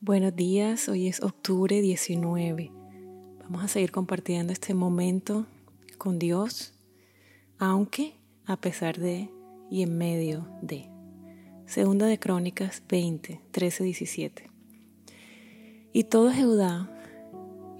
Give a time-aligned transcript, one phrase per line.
[0.00, 2.70] Buenos días, hoy es octubre 19.
[3.40, 5.46] Vamos a seguir compartiendo este momento
[5.96, 6.74] con Dios,
[7.58, 8.12] aunque
[8.44, 9.30] a pesar de
[9.70, 10.90] y en medio de.
[11.64, 14.50] Segunda de Crónicas 20, 13, 17.
[15.94, 16.92] Y todo Judá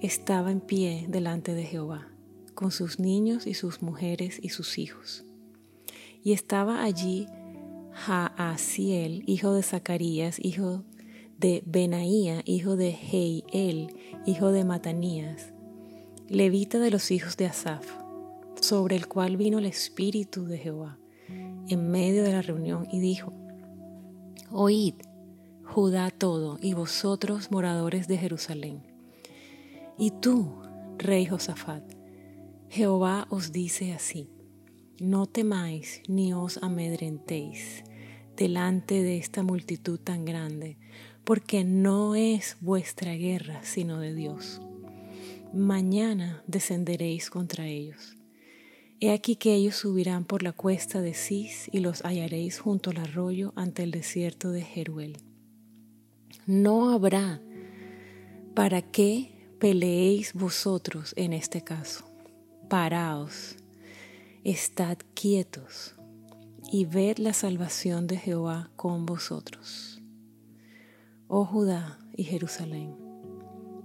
[0.01, 2.07] estaba en pie delante de Jehová,
[2.55, 5.23] con sus niños y sus mujeres y sus hijos.
[6.23, 7.27] Y estaba allí
[7.93, 10.96] Jaasiel, hijo de Zacarías, hijo de
[11.39, 15.53] Benaía, hijo de Heiel, hijo de Matanías,
[16.27, 17.85] levita de los hijos de Asaf,
[18.59, 20.97] sobre el cual vino el Espíritu de Jehová
[21.69, 23.33] en medio de la reunión y dijo,
[24.51, 24.95] Oíd,
[25.63, 28.81] Judá todo, y vosotros moradores de Jerusalén.
[29.97, 30.55] Y tú,
[30.97, 31.83] rey Josafat,
[32.69, 34.29] Jehová os dice así,
[34.99, 37.83] no temáis ni os amedrentéis
[38.37, 40.77] delante de esta multitud tan grande,
[41.27, 44.61] porque no es vuestra guerra, sino de Dios.
[45.53, 48.15] Mañana descenderéis contra ellos.
[49.01, 52.99] He aquí que ellos subirán por la cuesta de Cis y los hallaréis junto al
[52.99, 55.17] arroyo ante el desierto de Jeruel.
[56.45, 57.41] No habrá
[58.55, 62.05] para qué peleéis vosotros en este caso.
[62.69, 63.57] Paraos,
[64.45, 65.93] estad quietos
[66.71, 69.96] y ved la salvación de Jehová con vosotros
[71.27, 72.95] oh Judá y Jerusalén,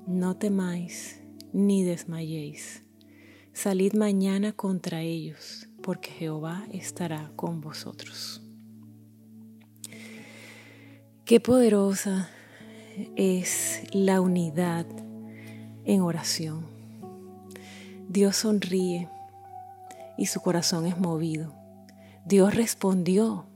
[0.06, 1.20] no temáis
[1.52, 2.84] ni desmayéis.
[3.52, 8.40] Salid mañana contra ellos, porque Jehová estará con vosotros.
[11.24, 12.30] Qué poderosa
[13.16, 14.86] es la unidad
[15.84, 16.66] en oración.
[18.08, 19.08] Dios sonríe
[20.16, 21.54] y su corazón es movido.
[22.24, 23.46] Dios respondió,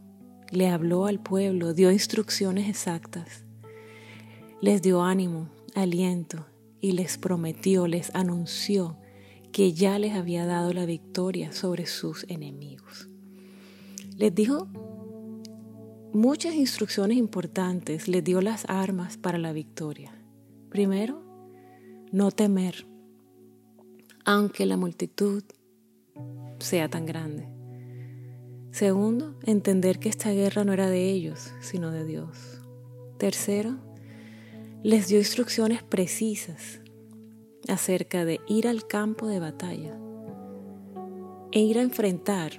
[0.50, 3.45] le habló al pueblo, dio instrucciones exactas
[4.60, 6.46] les dio ánimo, aliento
[6.80, 8.96] y les prometió, les anunció
[9.52, 13.08] que ya les había dado la victoria sobre sus enemigos.
[14.16, 14.68] Les dijo
[16.12, 20.12] muchas instrucciones importantes, les dio las armas para la victoria.
[20.70, 21.22] Primero,
[22.12, 22.86] no temer,
[24.24, 25.42] aunque la multitud
[26.58, 27.48] sea tan grande.
[28.70, 32.60] Segundo, entender que esta guerra no era de ellos, sino de Dios.
[33.18, 33.78] Tercero,
[34.82, 36.80] les dio instrucciones precisas
[37.68, 39.98] acerca de ir al campo de batalla
[41.52, 42.52] e ir a enfrentar,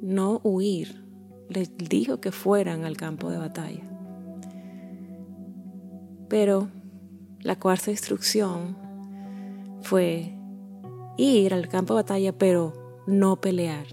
[0.00, 1.04] no huir.
[1.48, 3.84] Les dijo que fueran al campo de batalla.
[6.28, 6.68] Pero
[7.40, 8.76] la cuarta instrucción
[9.82, 10.32] fue
[11.16, 13.86] ir al campo de batalla, pero no pelear,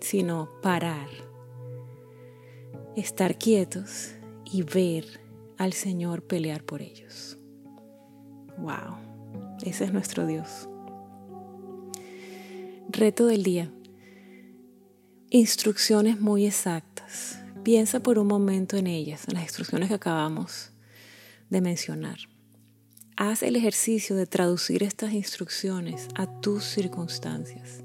[0.00, 1.08] sino parar,
[2.96, 4.14] estar quietos
[4.44, 5.25] y ver
[5.58, 7.38] al Señor pelear por ellos.
[8.58, 8.96] Wow,
[9.62, 10.68] ese es nuestro Dios.
[12.88, 13.70] Reto del día.
[15.30, 17.38] Instrucciones muy exactas.
[17.62, 20.70] Piensa por un momento en ellas, en las instrucciones que acabamos
[21.50, 22.18] de mencionar.
[23.16, 27.82] Haz el ejercicio de traducir estas instrucciones a tus circunstancias.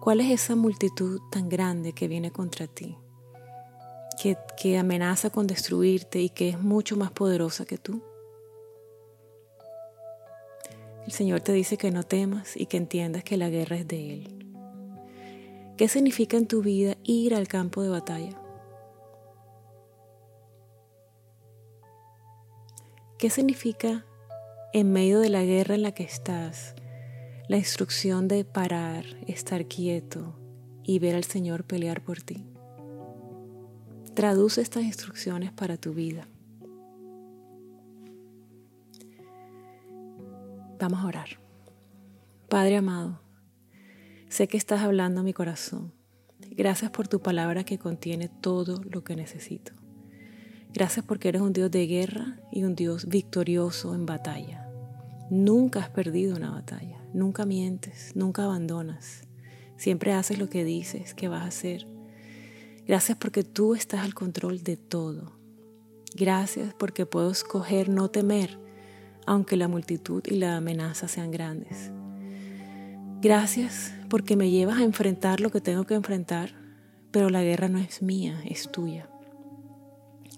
[0.00, 2.96] ¿Cuál es esa multitud tan grande que viene contra ti?
[4.56, 8.02] Que, amenaza con destruirte y que es mucho más poderosa que tú.
[11.04, 14.14] El Señor te dice que no temas y que entiendas que la guerra es de
[14.14, 14.54] Él.
[15.76, 18.38] ¿Qué significa en tu vida ir al campo de batalla?
[23.18, 24.06] ¿Qué significa
[24.72, 26.74] en medio de la guerra en la que estás
[27.48, 30.36] la instrucción de parar, estar quieto
[30.84, 32.51] y ver al Señor pelear por ti?
[34.14, 36.28] Traduce estas instrucciones para tu vida.
[40.78, 41.28] Vamos a orar.
[42.50, 43.20] Padre amado,
[44.28, 45.94] sé que estás hablando a mi corazón.
[46.50, 49.72] Gracias por tu palabra que contiene todo lo que necesito.
[50.74, 54.68] Gracias porque eres un Dios de guerra y un Dios victorioso en batalla.
[55.30, 59.22] Nunca has perdido una batalla, nunca mientes, nunca abandonas.
[59.78, 61.86] Siempre haces lo que dices que vas a hacer
[62.86, 65.32] Gracias porque tú estás al control de todo.
[66.14, 68.58] Gracias porque puedo escoger no temer,
[69.24, 71.92] aunque la multitud y la amenaza sean grandes.
[73.20, 76.54] Gracias porque me llevas a enfrentar lo que tengo que enfrentar,
[77.12, 79.08] pero la guerra no es mía, es tuya.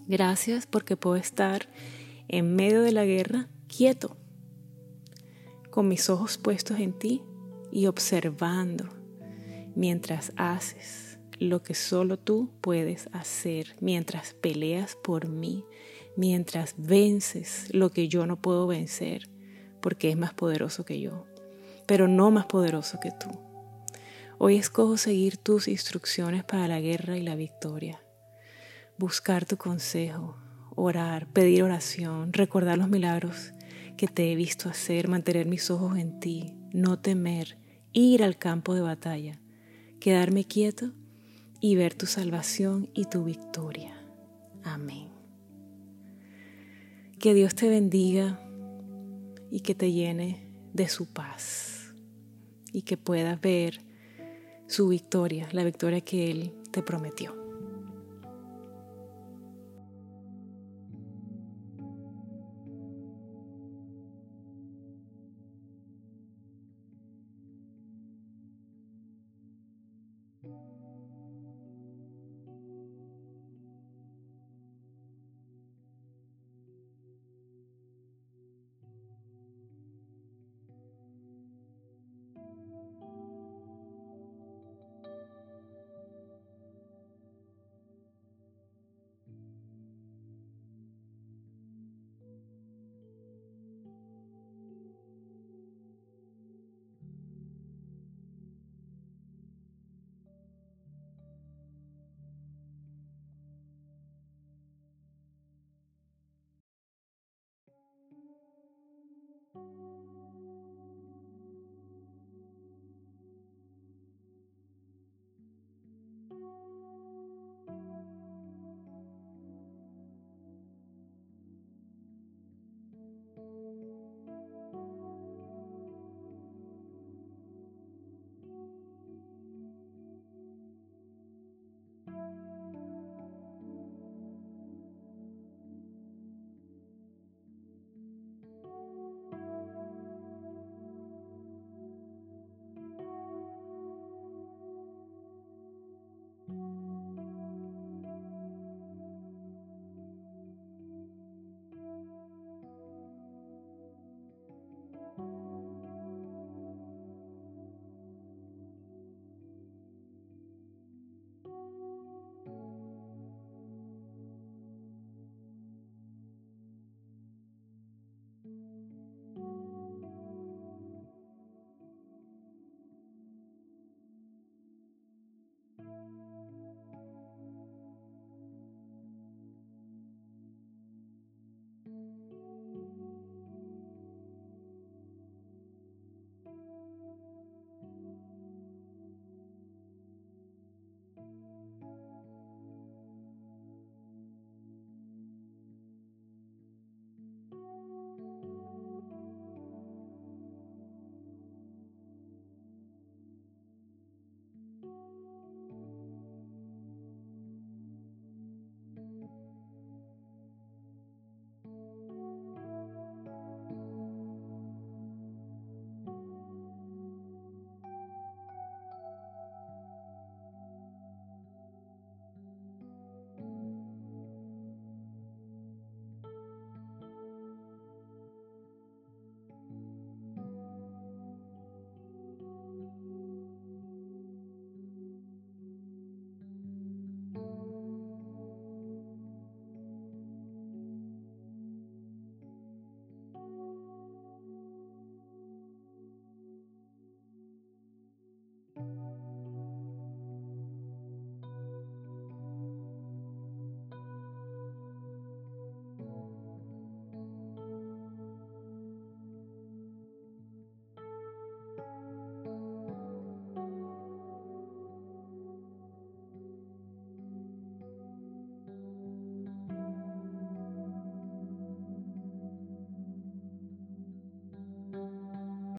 [0.07, 1.67] Gracias porque puedo estar
[2.29, 4.19] en medio de la guerra quieto,
[5.71, 7.23] con mis ojos puestos en ti
[7.73, 8.91] y observando
[9.75, 11.04] mientras haces
[11.39, 15.65] lo que solo tú puedes hacer mientras peleas por mí,
[16.17, 19.29] mientras vences lo que yo no puedo vencer,
[19.81, 21.27] porque es más poderoso que yo,
[21.87, 23.31] pero no más poderoso que tú.
[24.39, 28.03] Hoy escojo seguir tus instrucciones para la guerra y la victoria,
[28.99, 30.37] buscar tu consejo,
[30.75, 33.53] orar, pedir oración, recordar los milagros
[33.97, 37.59] que te he visto hacer, mantener mis ojos en ti, no temer,
[37.93, 39.39] ir al campo de batalla,
[40.01, 40.93] quedarme quieto
[41.65, 43.97] y ver tu salvación y tu victoria.
[44.65, 45.09] Amén.
[47.19, 48.39] Que Dios te bendiga
[49.51, 51.95] y que te llene de su paz
[52.71, 53.81] y que puedas ver
[54.67, 57.44] su victoria, la victoria que Él te prometió.